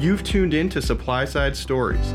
[0.00, 2.14] You've tuned in to Supply Side Stories.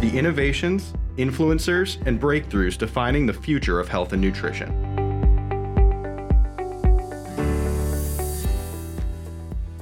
[0.00, 4.70] The innovations, influencers, and breakthroughs defining the future of health and nutrition.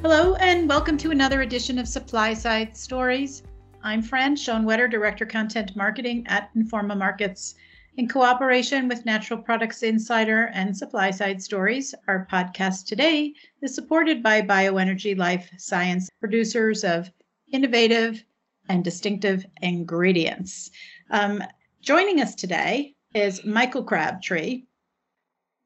[0.03, 3.45] Hello, and welcome to another edition of Supply Side Stories.
[3.85, 7.55] I'm Fran Schoenwetter, Wetter, Director Content Marketing at Informa Markets.
[7.99, 13.33] In cooperation with Natural Products Insider and Supply Side Stories, our podcast today
[13.63, 17.11] is supported by Bioenergy Life Science, producers of
[17.53, 18.23] innovative
[18.69, 20.71] and distinctive ingredients.
[21.11, 21.43] Um,
[21.81, 24.65] joining us today is Michael Crabtree.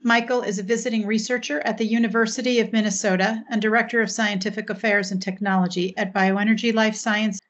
[0.04, 5.10] Michael is a visiting researcher at the University of Minnesota and Director of Scientific Affairs
[5.10, 7.40] and Technology at Bioenergy Life Science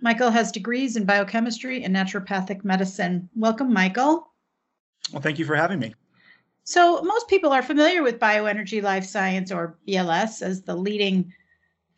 [0.00, 3.28] Michael has degrees in biochemistry and naturopathic medicine.
[3.34, 4.32] Welcome, Michael.
[5.12, 5.94] Well, thank you for having me.
[6.64, 11.32] So, most people are familiar with Bioenergy Life Science, or BLS, as the leading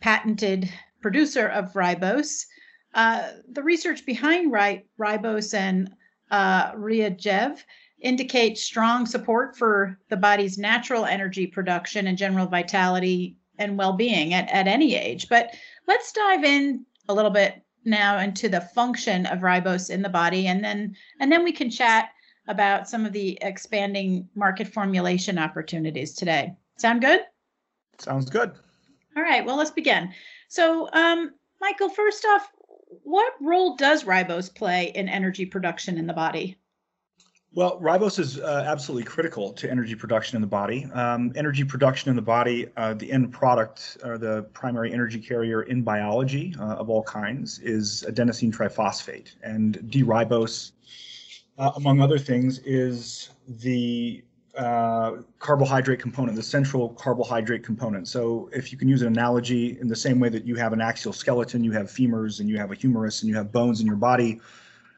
[0.01, 2.47] patented producer of ribose.
[2.95, 5.91] Uh, the research behind ri- ribose and
[6.31, 7.59] uh, RiaGev
[8.01, 14.35] indicates strong support for the body's natural energy production and general vitality and well being
[14.35, 15.29] at, at any age.
[15.29, 15.55] But
[15.87, 20.47] let's dive in a little bit now into the function of ribose in the body.
[20.47, 22.11] And then and then we can chat
[22.49, 26.55] about some of the expanding market formulation opportunities today.
[26.79, 27.21] Sound good?
[27.99, 28.53] Sounds good.
[29.17, 30.13] All right well let's begin.
[30.49, 32.51] So um, michael first off
[33.03, 36.60] what role does ribose play in energy production in the body
[37.53, 40.85] well, ribose is uh, absolutely critical to energy production in the body.
[40.93, 45.63] Um, energy production in the body, uh, the end product or the primary energy carrier
[45.63, 49.35] in biology uh, of all kinds is adenosine triphosphate.
[49.43, 50.73] And D-ribose,
[51.59, 54.23] uh, among other things, is the
[54.57, 58.07] uh, carbohydrate component, the central carbohydrate component.
[58.07, 60.81] So if you can use an analogy in the same way that you have an
[60.81, 63.87] axial skeleton, you have femurs and you have a humerus and you have bones in
[63.87, 64.41] your body,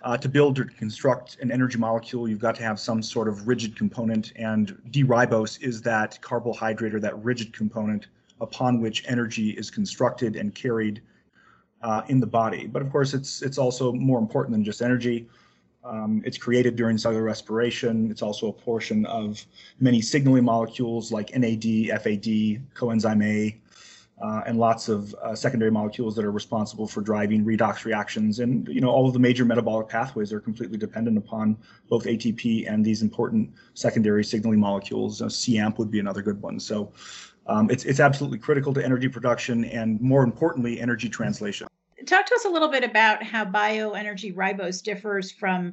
[0.03, 3.47] uh, to build or construct an energy molecule, you've got to have some sort of
[3.47, 8.09] rigid component, and D-ribose is that carbohydrate or that rigid component
[8.41, 11.01] upon which energy is constructed and carried
[11.83, 12.67] uh, in the body.
[12.67, 15.29] But of course, it's it's also more important than just energy.
[15.85, 18.11] Um, it's created during cellular respiration.
[18.11, 19.45] It's also a portion of
[19.81, 23.59] many signaling molecules like NAD, FAD, coenzyme A,
[24.23, 28.39] uh, and lots of uh, secondary molecules that are responsible for driving redox reactions.
[28.39, 32.73] And you know, all of the major metabolic pathways are completely dependent upon both ATP
[32.73, 35.21] and these important secondary signaling molecules.
[35.21, 36.61] Uh, CAMP would be another good one.
[36.61, 36.93] So
[37.47, 41.67] um, it's it's absolutely critical to energy production and more importantly, energy translation.
[42.07, 45.73] Talk to us a little bit about how bioenergy ribose differs from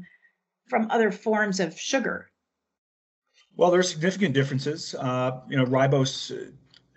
[0.67, 2.31] from other forms of sugar.
[3.55, 4.95] Well, there are significant differences.
[4.95, 6.51] Uh, you know, ribose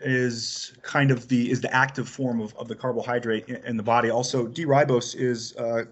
[0.04, 3.82] is kind of the is the active form of, of the carbohydrate in, in the
[3.82, 4.10] body.
[4.10, 5.84] Also, D-ribose is uh,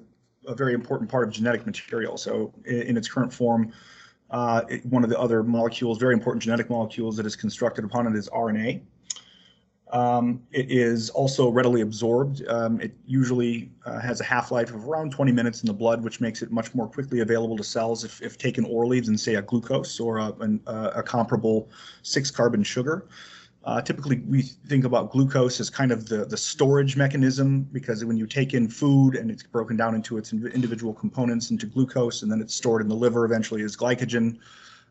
[0.47, 2.17] a very important part of genetic material.
[2.17, 3.73] So in, in its current form,
[4.31, 8.07] uh, it, one of the other molecules, very important genetic molecules that is constructed upon
[8.07, 8.81] it is RNA.
[9.93, 12.47] Um, it is also readily absorbed.
[12.47, 16.21] Um, it usually uh, has a half-life of around 20 minutes in the blood, which
[16.21, 19.43] makes it much more quickly available to cells if, if taken orally than, say, a
[19.43, 21.69] glucose or a, an, a comparable
[22.03, 23.09] six-carbon sugar.
[23.65, 28.17] Uh, typically, we think about glucose as kind of the, the storage mechanism because when
[28.17, 32.33] you take in food and it's broken down into its individual components into glucose and
[32.33, 34.39] then it's stored in the liver eventually as glycogen.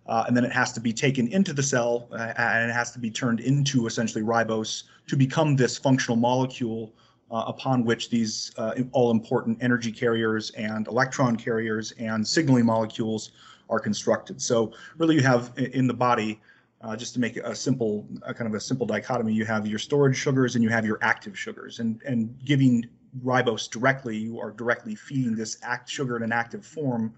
[0.05, 2.91] Uh, and then it has to be taken into the cell uh, and it has
[2.91, 6.93] to be turned into essentially ribose to become this functional molecule
[7.31, 13.31] uh, upon which these uh, all important energy carriers and electron carriers and signaling molecules
[13.69, 14.41] are constructed.
[14.41, 16.41] So, really, you have in the body
[16.81, 19.79] uh, just to make a simple, a kind of a simple dichotomy, you have your
[19.79, 21.79] storage sugars and you have your active sugars.
[21.79, 22.85] And, and giving
[23.23, 27.13] ribose directly, you are directly feeding this act sugar in an active form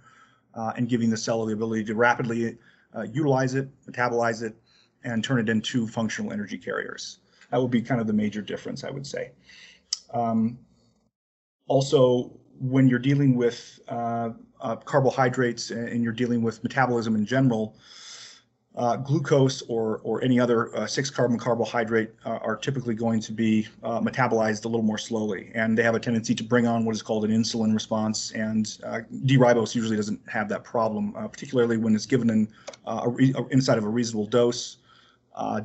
[0.55, 2.57] uh, and giving the cell the ability to rapidly
[2.95, 4.55] uh, utilize it, metabolize it,
[5.03, 7.19] and turn it into functional energy carriers.
[7.51, 9.31] That would be kind of the major difference, I would say.
[10.13, 10.57] Um,
[11.67, 14.29] also, when you're dealing with uh,
[14.59, 17.75] uh, carbohydrates and you're dealing with metabolism in general,
[18.75, 23.33] uh, glucose or, or any other uh, six carbon carbohydrate uh, are typically going to
[23.33, 25.51] be uh, metabolized a little more slowly.
[25.53, 28.31] And they have a tendency to bring on what is called an insulin response.
[28.31, 32.47] And uh, D-ribose usually doesn't have that problem, uh, particularly when it's given in,
[33.07, 34.77] re- inside of a reasonable dose.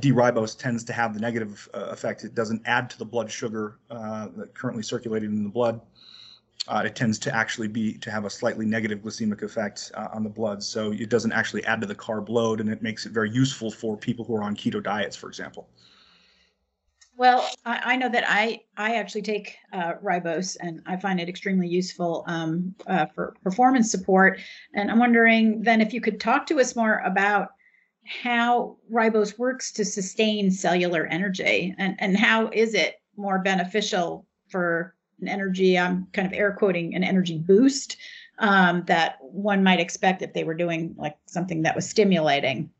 [0.00, 2.24] D-ribose tends to have the negative effect.
[2.24, 5.80] It doesn't add to the blood sugar that currently circulating in the blood
[6.68, 10.22] uh, it tends to actually be to have a slightly negative glycemic effect uh, on
[10.22, 10.62] the blood.
[10.62, 13.70] So it doesn't actually add to the carb load, and it makes it very useful
[13.70, 15.68] for people who are on keto diets, for example.
[17.16, 21.28] Well, I, I know that I I actually take uh, ribose and I find it
[21.28, 24.40] extremely useful um, uh, for performance support.
[24.74, 27.48] And I'm wondering then if you could talk to us more about
[28.04, 34.95] how ribose works to sustain cellular energy and and how is it more beneficial for
[35.20, 37.96] an energy i'm kind of air quoting an energy boost
[38.38, 42.70] um, that one might expect if they were doing like something that was stimulating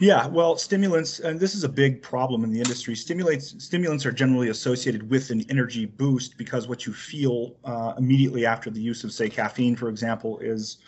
[0.00, 2.94] yeah, well, stimulants, and this is a big problem in the industry.
[2.94, 8.46] Stimulates, stimulants are generally associated with an energy boost because what you feel uh, immediately
[8.46, 10.78] after the use of, say, caffeine, for example, is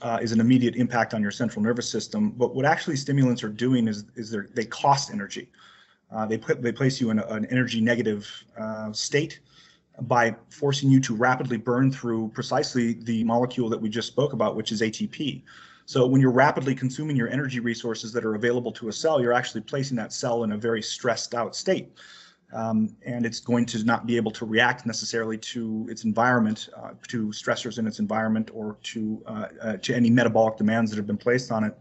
[0.00, 2.30] uh, is an immediate impact on your central nervous system.
[2.30, 5.50] But what actually stimulants are doing is is they cost energy.
[6.10, 8.26] Uh, they put they place you in a, an energy negative
[8.58, 9.40] uh, state
[10.02, 14.56] by forcing you to rapidly burn through precisely the molecule that we just spoke about,
[14.56, 15.42] which is ATP.
[15.86, 19.32] So when you're rapidly consuming your energy resources that are available to a cell, you're
[19.32, 21.92] actually placing that cell in a very stressed out state.
[22.52, 26.90] Um, and it's going to not be able to react necessarily to its environment, uh,
[27.08, 31.06] to stressors in its environment, or to uh, uh, to any metabolic demands that have
[31.06, 31.78] been placed on it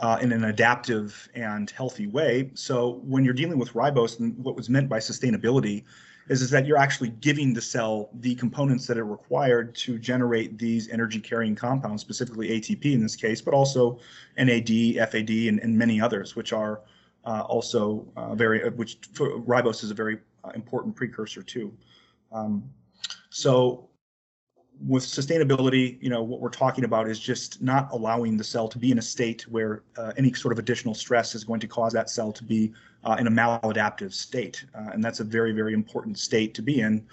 [0.00, 2.50] uh, in an adaptive and healthy way.
[2.54, 5.84] So when you're dealing with ribose, and what was meant by sustainability
[6.28, 10.58] is, is that you're actually giving the cell the components that are required to generate
[10.58, 13.98] these energy carrying compounds, specifically ATP in this case, but also
[14.36, 14.68] NAD,
[15.10, 16.80] FAD, and, and many others, which are
[17.24, 21.72] uh, also uh, very, uh, which ribose is a very uh, important precursor to.
[22.32, 22.70] Um,
[23.30, 23.88] so
[24.86, 28.78] with sustainability, you know, what we're talking about is just not allowing the cell to
[28.78, 31.92] be in a state where uh, any sort of additional stress is going to cause
[31.92, 32.72] that cell to be
[33.04, 36.80] uh, in a maladaptive state, uh, and that's a very, very important state to be
[36.80, 37.06] in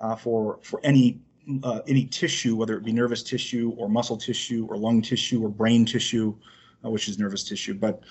[0.00, 1.20] uh, for for any
[1.62, 5.48] uh, any tissue, whether it be nervous tissue or muscle tissue or lung tissue or
[5.48, 6.34] brain tissue,
[6.84, 7.74] uh, which is nervous tissue.
[7.74, 8.02] But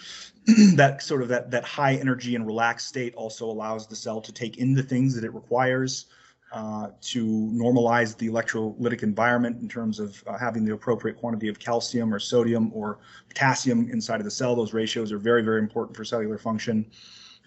[0.76, 4.32] that sort of that that high energy and relaxed state also allows the cell to
[4.32, 6.06] take in the things that it requires
[6.52, 11.60] uh, to normalize the electrolytic environment in terms of uh, having the appropriate quantity of
[11.60, 14.56] calcium or sodium or potassium inside of the cell.
[14.56, 16.86] Those ratios are very, very important for cellular function.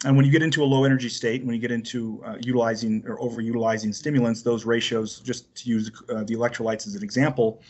[0.04, 3.04] And when you get into a low energy state, when you get into uh, utilizing
[3.06, 7.60] or overutilizing stimulants, those ratios, just to use uh, the electrolytes as an example,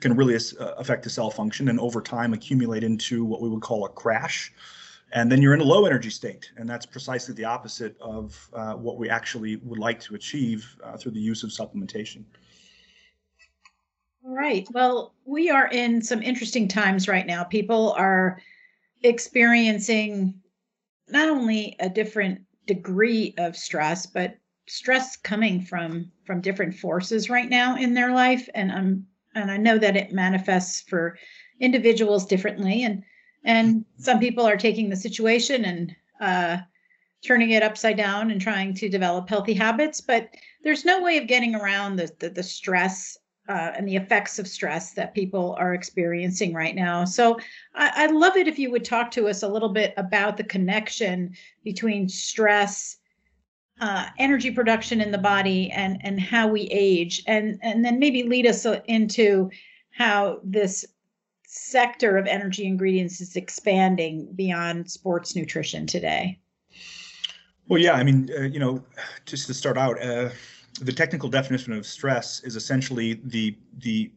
[0.00, 3.62] can really uh, affect the cell function and over time accumulate into what we would
[3.62, 4.52] call a crash
[5.12, 6.50] and then you're in a low energy state.
[6.56, 10.96] And that's precisely the opposite of uh, what we actually would like to achieve uh,
[10.96, 12.24] through the use of supplementation.
[14.24, 14.66] All right.
[14.72, 17.44] Well we are in some interesting times right now.
[17.44, 18.40] People are
[19.02, 20.34] experiencing
[21.08, 27.48] not only a different degree of stress but stress coming from from different forces right
[27.48, 28.48] now in their life.
[28.54, 31.16] And i'm and i know that it manifests for
[31.60, 32.82] individuals differently.
[32.82, 33.04] And
[33.44, 36.58] and some people are taking the situation and uh,
[37.22, 40.00] turning it upside down and trying to develop healthy habits.
[40.00, 40.30] But
[40.62, 43.18] there's no way of getting around the, the, the stress
[43.48, 47.04] uh, and the effects of stress that people are experiencing right now.
[47.04, 47.38] So
[47.74, 50.44] I, would love it if you would talk to us a little bit about the
[50.44, 51.34] connection
[51.64, 52.98] between stress,
[53.80, 58.24] uh, energy production in the body, and and how we age, and and then maybe
[58.24, 59.50] lead us into
[59.92, 60.84] how this
[61.58, 66.38] sector of energy ingredients is expanding beyond sports nutrition today?
[67.68, 68.82] Well, yeah, I mean, uh, you know,
[69.26, 70.30] just to start out, uh,
[70.80, 74.10] the technical definition of stress is essentially the the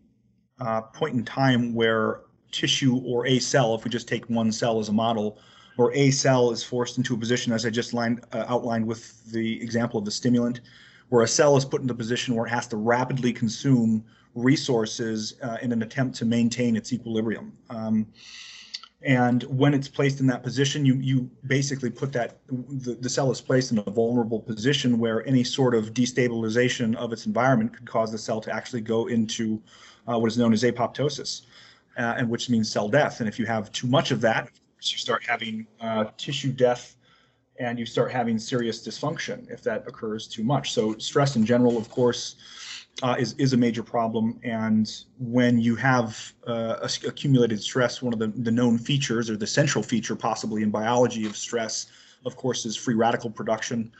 [0.60, 2.21] uh, point in time where
[2.51, 5.39] tissue or a cell, if we just take one cell as a model,
[5.77, 9.31] or a cell is forced into a position, as I just lined, uh, outlined with
[9.31, 10.62] the example of the stimulant,
[11.10, 15.35] where a cell is put into a position where it has to rapidly consume resources
[15.43, 17.53] uh, in an attempt to maintain its equilibrium.
[17.69, 18.07] Um,
[19.03, 23.31] and when it's placed in that position, you you basically put that the, the cell
[23.31, 27.88] is placed in a vulnerable position where any sort of destabilization of its environment could
[27.88, 29.59] cause the cell to actually go into
[30.07, 31.41] uh, what is known as apoptosis,
[31.97, 33.21] uh, and which means cell death.
[33.21, 34.51] And if you have too much of that,
[34.83, 36.95] you start having uh, tissue death
[37.59, 40.73] and you start having serious dysfunction if that occurs too much.
[40.73, 42.35] So stress in general, of course,
[43.03, 44.39] uh, is is a major problem.
[44.43, 49.48] And when you have uh, accumulated stress, one of the, the known features or the
[49.48, 51.88] central feature possibly in biology of stress,
[52.25, 53.91] of course, is free radical production.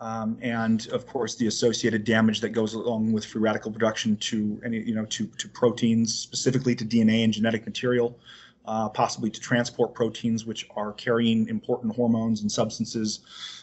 [0.00, 4.58] Um, and of course, the associated damage that goes along with free radical production to
[4.64, 8.18] any, you know, to, to proteins, specifically to DNA and genetic material,
[8.66, 13.20] uh, possibly to transport proteins, which are carrying important hormones and substances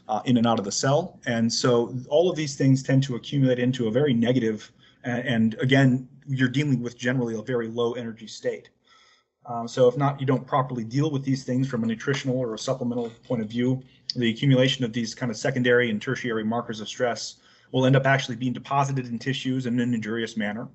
[0.07, 1.19] uh, in and out of the cell.
[1.25, 4.71] And so all of these things tend to accumulate into a very negative,
[5.03, 8.69] and, and again, you're dealing with generally a very low energy state.
[9.45, 12.53] Um, so if not, you don't properly deal with these things from a nutritional or
[12.53, 13.81] a supplemental point of view,
[14.15, 17.35] the accumulation of these kind of secondary and tertiary markers of stress
[17.71, 20.67] will end up actually being deposited in tissues in an injurious manner.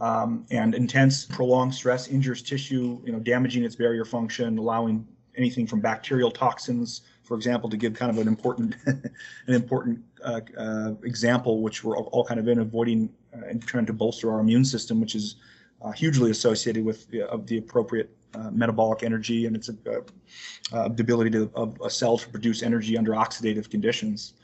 [0.00, 5.66] Um, and intense, prolonged stress injures tissue, you know, damaging its barrier function, allowing anything
[5.66, 10.94] from bacterial toxins, for example, to give kind of an important, an important uh, uh,
[11.04, 14.64] example, which we're all kind of in avoiding uh, and trying to bolster our immune
[14.64, 15.36] system, which is
[15.82, 21.30] uh, hugely associated with the, the appropriate uh, metabolic energy and its uh, the ability
[21.30, 24.34] to, of a cell to produce energy under oxidative conditions.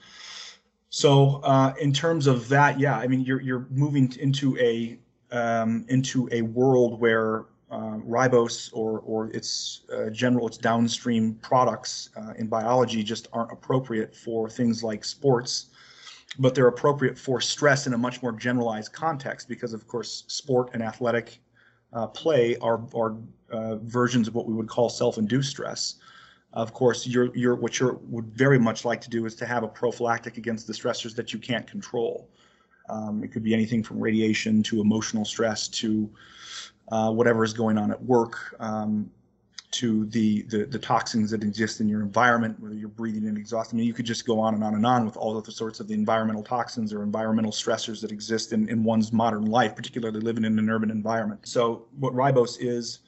[0.89, 1.43] So
[1.81, 4.99] in terms of that, yeah, I mean, you're you're moving into a
[5.33, 12.11] um, into a world where uh, ribose or or its uh, general its downstream products
[12.17, 15.67] uh, in biology just aren't appropriate for things like sports
[16.39, 20.71] but they're appropriate for stress in a much more generalized context because of course sport
[20.75, 21.41] and athletic
[21.93, 23.17] uh, play are are
[23.51, 25.97] uh, versions of what we would call self-induced stress.
[26.53, 29.63] Of course you're you're what you would very much like to do is to have
[29.63, 32.29] a prophylactic against the stressors that you can't control
[32.89, 36.09] um, it could be anything from radiation to emotional stress to
[36.89, 39.11] uh, whatever is going on at work um,
[39.73, 43.75] to the, the, the toxins that exist in your environment, whether you're breathing in exhaust.
[43.75, 45.53] I mean, you could just go on and on and on with all of the
[45.53, 49.75] sorts of the environmental toxins or environmental stressors that exist in, in one's modern life,
[49.77, 51.47] particularly living in an urban environment.
[51.47, 53.01] So, what ribose is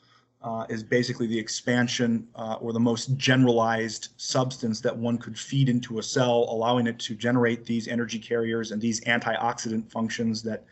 [0.42, 5.68] uh, is basically the expansion uh, or the most generalized substance that one could feed
[5.68, 10.64] into a cell, allowing it to generate these energy carriers and these antioxidant functions that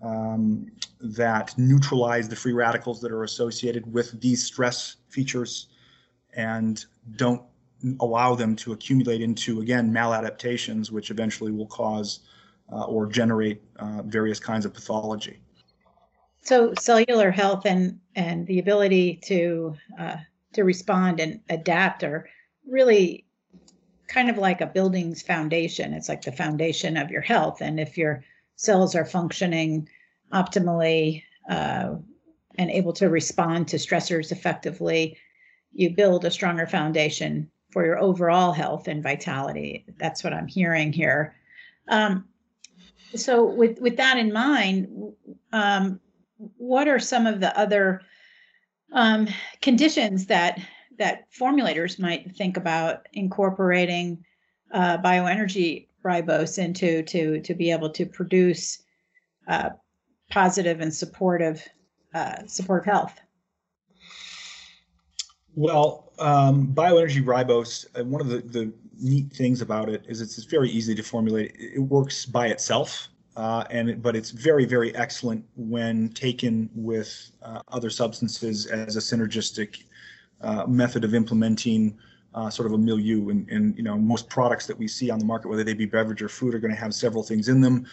[0.00, 0.70] um,
[1.00, 5.66] that neutralize the free radicals that are associated with these stress features
[6.34, 6.84] and
[7.16, 7.42] don't
[8.00, 12.20] allow them to accumulate into, again, maladaptations, which eventually will cause
[12.72, 15.40] uh, or generate uh, various kinds of pathology.
[16.48, 20.16] So, cellular health and, and the ability to, uh,
[20.54, 22.26] to respond and adapt are
[22.66, 23.26] really
[24.06, 25.92] kind of like a building's foundation.
[25.92, 27.60] It's like the foundation of your health.
[27.60, 28.24] And if your
[28.56, 29.90] cells are functioning
[30.32, 31.96] optimally uh,
[32.54, 35.18] and able to respond to stressors effectively,
[35.74, 39.84] you build a stronger foundation for your overall health and vitality.
[39.98, 41.36] That's what I'm hearing here.
[41.88, 42.24] Um,
[43.14, 45.12] so, with with that in mind,
[45.52, 46.00] um,
[46.38, 48.00] what are some of the other
[48.92, 49.28] um,
[49.60, 50.60] conditions that
[50.98, 54.24] that formulators might think about incorporating
[54.72, 58.82] uh, bioenergy ribose into to to be able to produce
[59.48, 59.70] uh,
[60.30, 61.66] positive and supportive
[62.14, 62.36] uh,
[62.84, 63.20] health?
[65.54, 70.38] Well, um, bioenergy ribose, uh, one of the, the neat things about it is it's,
[70.38, 71.54] it's very easy to formulate.
[71.58, 77.62] It works by itself, uh, and but it's very, very excellent when taken with uh,
[77.68, 79.84] other substances as a synergistic
[80.40, 81.96] uh, method of implementing
[82.34, 83.28] uh, sort of a milieu.
[83.28, 85.86] And, and, you know, most products that we see on the market, whether they be
[85.86, 87.86] beverage or food, are going to have several things in them.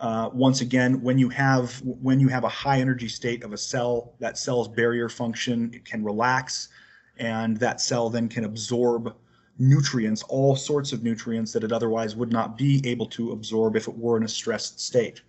[0.00, 3.56] Uh, once again, when you have when you have a high energy state of a
[3.56, 6.68] cell, that cell's barrier function can relax,
[7.16, 9.14] and that cell then can absorb
[9.58, 13.88] nutrients, all sorts of nutrients that it otherwise would not be able to absorb if
[13.88, 15.22] it were in a stressed state.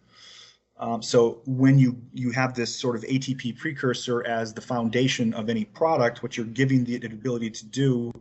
[0.77, 5.49] Um, so when you you have this sort of ATP precursor as the foundation of
[5.49, 8.11] any product, what you're giving the ability to do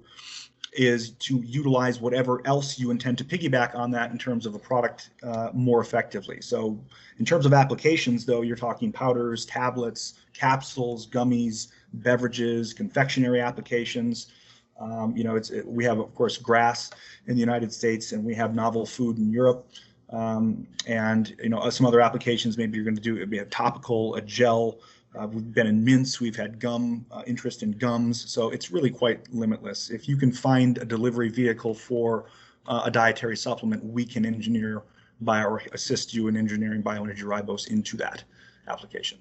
[0.74, 4.58] is to utilize whatever else you intend to piggyback on that in terms of a
[4.58, 6.40] product uh, more effectively.
[6.40, 6.78] So,
[7.18, 14.32] in terms of applications, though, you're talking powders, tablets, capsules, gummies, beverages, confectionery applications.
[14.80, 16.90] Um, you know, it's it, we have of course GRAS
[17.26, 19.68] in the United States, and we have novel food in Europe.
[20.10, 23.46] Um, and you know some other applications maybe you're going to do it be a
[23.46, 24.78] topical a gel
[25.18, 28.90] uh, we've been in mints, we've had gum, uh, interest in gums, so it's really
[28.90, 29.90] quite limitless.
[29.90, 32.26] If you can find a delivery vehicle for
[32.66, 34.82] uh, a dietary supplement, we can engineer
[35.20, 38.24] bio or assist you in engineering bioenergy ribose into that
[38.66, 39.18] application.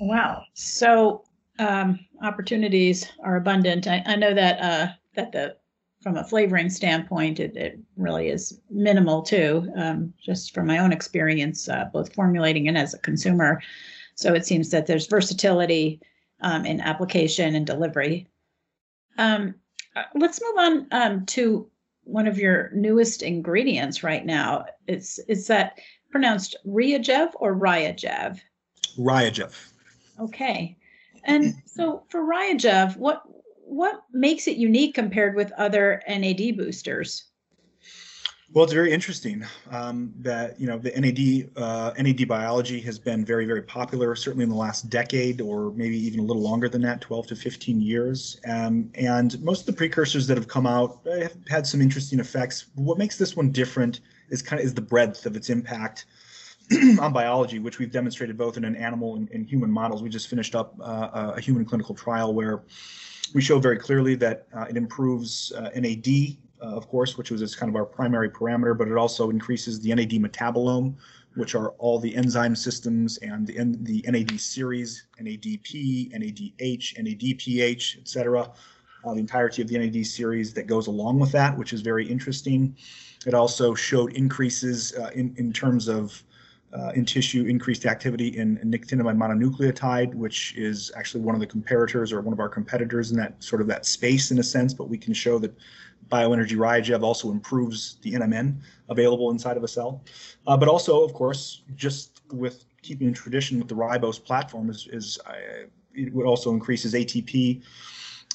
[0.00, 0.44] wow.
[0.54, 1.24] So
[1.58, 3.86] um, opportunities are abundant.
[3.86, 5.56] I, I know that uh, that the
[6.02, 10.92] from a flavoring standpoint, it, it really is minimal too, um, just from my own
[10.92, 13.62] experience, uh, both formulating and as a consumer.
[14.14, 16.00] So it seems that there's versatility
[16.42, 18.28] um, in application and delivery.
[19.16, 19.54] Um,
[19.96, 21.70] uh, let's move on um, to
[22.02, 24.66] one of your newest ingredients right now.
[24.86, 25.78] It's is that
[26.10, 28.40] pronounced Riajev or Ryajev?
[28.98, 29.54] Ryajev.
[30.20, 30.76] Okay.
[31.24, 33.22] And so for RiaGev, what
[33.66, 37.24] what makes it unique compared with other NAD boosters?
[38.52, 43.24] Well, it's very interesting um, that you know the NAD uh, NAD biology has been
[43.24, 46.82] very very popular, certainly in the last decade or maybe even a little longer than
[46.82, 48.40] that, 12 to 15 years.
[48.46, 52.66] Um, and most of the precursors that have come out have had some interesting effects.
[52.76, 56.04] What makes this one different is kind of is the breadth of its impact
[57.00, 60.02] on biology, which we've demonstrated both in an animal and, and human models.
[60.02, 62.62] We just finished up uh, a human clinical trial where
[63.34, 67.54] we show very clearly that uh, it improves uh, NAD uh, of course, which was
[67.54, 70.94] kind of our primary parameter, but it also increases the NAD metabolome,
[71.34, 78.08] which are all the enzyme systems and the, the NAD series, NADP, NADH, NADPH, et
[78.08, 78.50] cetera.
[79.04, 82.06] Uh, the entirety of the NAD series that goes along with that, which is very
[82.06, 82.74] interesting.
[83.26, 86.22] It also showed increases uh, in, in terms of
[86.74, 91.46] uh, in tissue, increased activity in, in nicotinamide mononucleotide, which is actually one of the
[91.46, 94.74] comparators or one of our competitors in that sort of that space in a sense,
[94.74, 95.54] but we can show that
[96.10, 98.56] bioenergy RiaGev also improves the NMN
[98.88, 100.02] available inside of a cell.
[100.46, 104.88] Uh, but also, of course, just with keeping in tradition with the ribose platform is,
[104.92, 107.62] is uh, it would also increases ATP.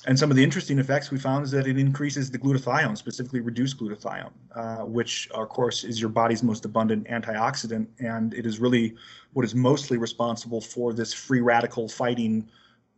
[0.08, 3.42] And some of the interesting effects we found is that it increases the glutathione, specifically
[3.42, 7.88] reduced glutathione, uh, which of course is your body's most abundant antioxidant.
[8.00, 8.96] And it is really
[9.34, 12.50] what is mostly responsible for this free radical fighting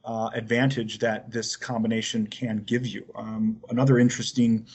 [0.05, 3.05] uh, advantage that this combination can give you.
[3.15, 4.65] Um, another interesting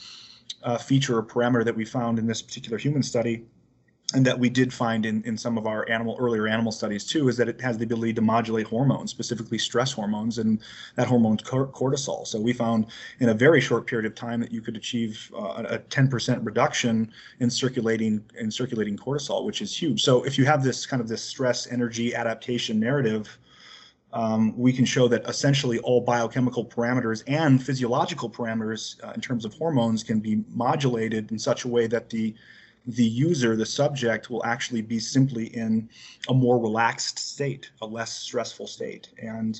[0.63, 3.45] uh, feature or parameter that we found in this particular human study
[4.13, 7.27] and that we did find in, in some of our animal earlier animal studies too
[7.27, 10.61] is that it has the ability to modulate hormones specifically stress hormones and
[10.95, 12.25] that hormone cortisol.
[12.25, 12.87] So we found
[13.19, 17.11] in a very short period of time that you could achieve uh, a 10% reduction
[17.41, 20.01] in circulating in circulating cortisol which is huge.
[20.03, 23.37] So if you have this kind of this stress energy adaptation narrative
[24.13, 29.43] um, we can show that essentially all biochemical parameters and physiological parameters uh, in terms
[29.43, 32.33] of hormones can be modulated in such a way that the
[32.87, 35.89] the user, the subject, will actually be simply in
[36.29, 39.09] a more relaxed state, a less stressful state.
[39.21, 39.59] And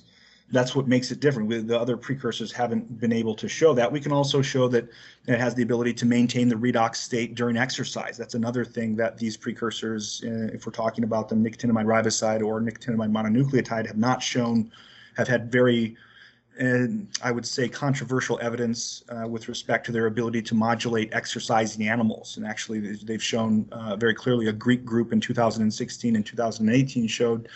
[0.49, 1.49] that's what makes it different.
[1.67, 3.91] The other precursors haven't been able to show that.
[3.91, 4.87] We can also show that
[5.27, 8.15] it has the ability to maintain the redox state during exercise.
[8.17, 12.61] That's another thing that these precursors, uh, if we're talking about them, nicotinamide riboside or
[12.61, 14.71] nicotinamide mononucleotide, have not shown,
[15.17, 15.97] have had very,
[16.61, 16.87] uh,
[17.21, 22.37] I would say, controversial evidence uh, with respect to their ability to modulate exercising animals.
[22.37, 27.49] And actually, they've shown uh, very clearly a Greek group in 2016 and 2018 showed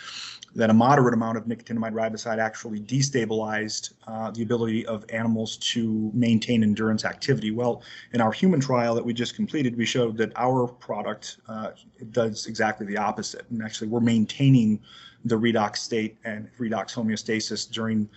[0.54, 6.10] that a moderate amount of nicotinamide riboside actually destabilized uh, the ability of animals to
[6.12, 7.50] maintain endurance activity.
[7.50, 11.70] Well, in our human trial that we just completed, we showed that our product uh,
[12.10, 13.46] does exactly the opposite.
[13.50, 14.80] And actually, we're maintaining
[15.24, 18.08] the redox state and redox homeostasis during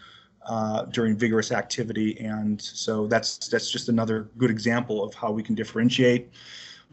[0.46, 2.20] uh, during vigorous activity.
[2.20, 6.32] And so that's that's just another good example of how we can differentiate.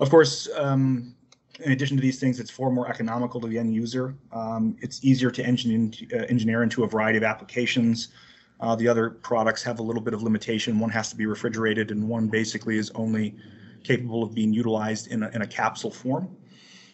[0.01, 1.15] Of course, um,
[1.61, 4.15] in addition to these things, it's far more economical to the end user.
[4.33, 8.09] Um, it's easier to uh, engineer into a variety of applications.
[8.61, 10.79] Uh, the other products have a little bit of limitation.
[10.79, 13.35] One has to be refrigerated, and one basically is only
[13.83, 16.37] capable of being utilized in a, in a capsule form.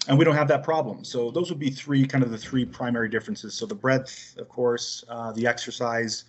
[0.09, 1.05] And we don't have that problem.
[1.05, 3.55] So those would be three kind of the three primary differences.
[3.55, 6.25] So the breadth, of course, uh, the exercise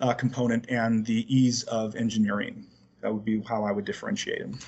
[0.00, 2.66] uh, component, and the ease of engineering.
[3.00, 4.58] That would be how I would differentiate them.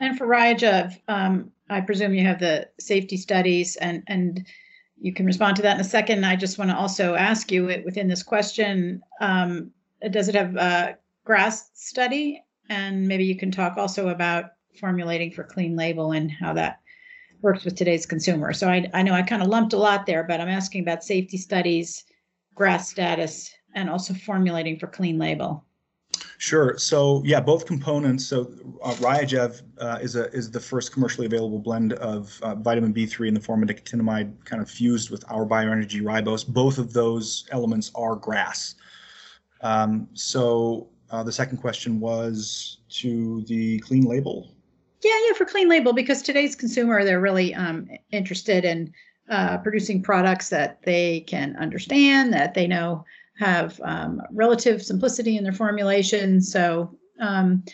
[0.00, 4.44] And for RiaGev, um, I presume you have the safety studies and, and
[5.00, 6.24] you can respond to that in a second.
[6.24, 9.70] I just want to also ask you within this question, um,
[10.10, 12.42] does it have a GRAS study?
[12.68, 14.46] And maybe you can talk also about
[14.80, 16.80] formulating for clean label and how that
[17.40, 18.52] works with today's consumer.
[18.52, 21.04] So I, I know I kind of lumped a lot there, but I'm asking about
[21.04, 22.04] safety studies,
[22.56, 25.64] GRAS status, and also formulating for clean label.
[26.38, 26.78] Sure.
[26.78, 28.26] So yeah, both components.
[28.26, 28.52] So
[28.82, 33.34] uh, uh, is a is the first commercially available blend of uh, vitamin B3 in
[33.34, 36.46] the form of nicotinamide, kind of fused with our bioenergy ribose.
[36.46, 38.76] Both of those elements are GRAS.
[39.62, 44.54] Um, so uh, the second question was to the clean label.
[45.02, 48.92] Yeah, yeah, for clean label because today's consumer they're really um, interested in
[49.28, 53.04] uh, producing products that they can understand, that they know
[53.38, 56.40] have um, relative simplicity in their formulation.
[56.40, 57.64] So, um,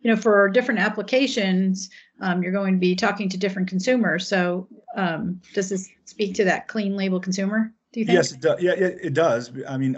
[0.00, 1.88] you know, for different applications,
[2.20, 4.26] um, you're going to be talking to different consumers.
[4.26, 7.72] So, um, does this speak to that clean label consumer?
[7.92, 8.16] Do you think?
[8.16, 8.60] Yes, it does.
[8.60, 9.52] Yeah, it, it does.
[9.68, 9.96] I mean,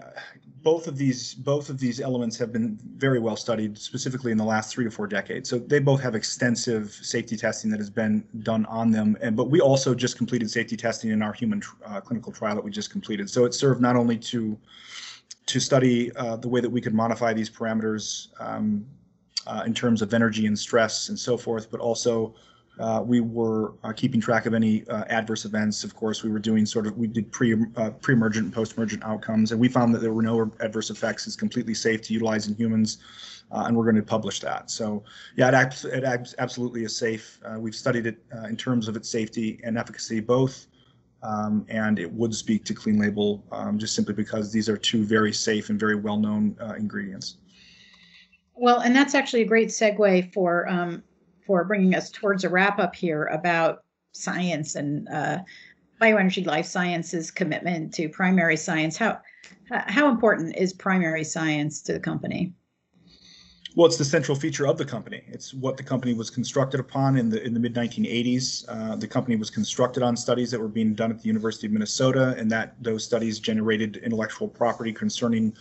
[0.65, 4.45] both of these both of these elements have been very well studied, specifically in the
[4.45, 5.49] last three to four decades.
[5.49, 9.17] So they both have extensive safety testing that has been done on them.
[9.21, 12.65] And but we also just completed safety testing in our human uh, clinical trial that
[12.65, 13.31] we just completed.
[13.31, 14.59] So it served not only to
[15.47, 18.87] to study uh, the way that we could modify these parameters um,
[19.47, 22.35] uh, in terms of energy and stress and so forth, but also
[22.81, 25.85] uh, we were uh, keeping track of any uh, adverse events.
[25.85, 29.53] Of course, we were doing sort of we did pre uh, pre-emergent and post-emergent outcomes,
[29.53, 31.27] and we found that there were no adverse effects.
[31.27, 32.99] It's completely safe to utilize in humans,
[33.53, 34.71] and we're going to publish that.
[34.71, 35.05] So,
[35.37, 37.39] yeah, it, abs- it abs- absolutely is safe.
[37.59, 40.67] We've studied it in terms of its safety and efficacy, both.
[41.25, 45.05] Um, and it would speak to clean label um, just simply because these are two
[45.05, 47.39] very safe and very well-known ingredients.
[48.55, 51.03] Well, and that's actually a great segue for um,
[51.47, 55.39] for bringing us towards a wrap up here about science and uh,
[56.01, 58.97] bioenergy life sciences commitment to primary science.
[58.97, 59.21] How
[59.71, 62.53] how important is primary science to the company?
[63.77, 65.25] Well, it's the central feature of the company.
[65.27, 68.65] It's what the company was constructed upon in the in the mid 1980s.
[68.69, 71.73] Uh, the company was constructed on studies that were being done at the University of
[71.73, 75.57] Minnesota, and that those studies generated intellectual property concerning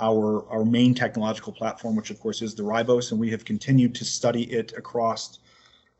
[0.00, 3.94] our, our main technological platform, which of course is the ribose, and we have continued
[3.94, 5.38] to study it across,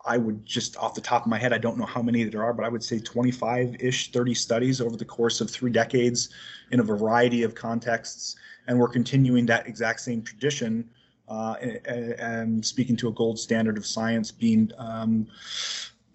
[0.05, 2.43] I would just off the top of my head, I don't know how many there
[2.43, 6.31] are, but I would say 25-ish, 30 studies over the course of three decades
[6.73, 8.35] in a variety of contexts.
[8.67, 10.91] And we're continuing that exact same tradition
[11.29, 15.27] uh, and, and, speaking to a gold standard of science being um,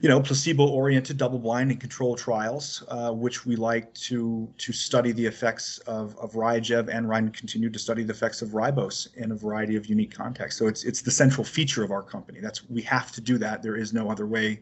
[0.02, 5.26] you know, placebo-oriented, double-blind, and control trials, uh, which we like to to study the
[5.26, 9.76] effects of of and Ryan continue to study the effects of ribose in a variety
[9.76, 10.58] of unique contexts.
[10.58, 12.40] So it's it's the central feature of our company.
[12.40, 13.62] That's we have to do that.
[13.62, 14.62] There is no other way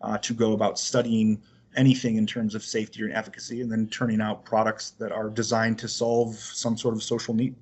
[0.00, 1.40] uh, to go about studying
[1.76, 5.78] anything in terms of safety and efficacy, and then turning out products that are designed
[5.78, 7.54] to solve some sort of social need.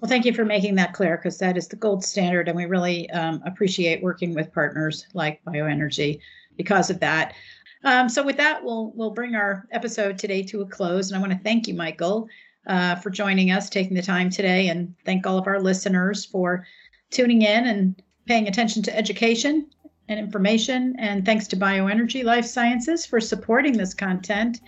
[0.00, 2.66] Well, thank you for making that clear because that is the gold standard, and we
[2.66, 6.20] really um, appreciate working with partners like Bioenergy
[6.56, 7.34] because of that.
[7.82, 11.20] Um, so, with that, we'll we'll bring our episode today to a close, and I
[11.20, 12.28] want to thank you, Michael,
[12.66, 16.66] uh, for joining us, taking the time today, and thank all of our listeners for
[17.10, 19.66] tuning in and paying attention to education
[20.08, 20.94] and information.
[20.98, 24.60] And thanks to Bioenergy Life Sciences for supporting this content.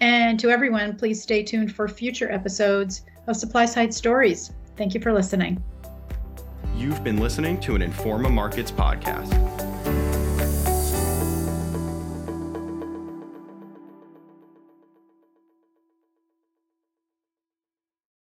[0.00, 4.52] And to everyone, please stay tuned for future episodes of Supply Side Stories.
[4.76, 5.62] Thank you for listening.
[6.76, 9.32] You've been listening to an Informa Markets podcast.